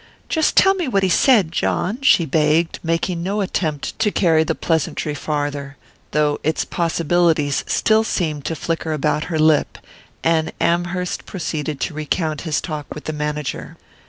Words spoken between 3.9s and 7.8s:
to carry the pleasantry farther, though its possibilities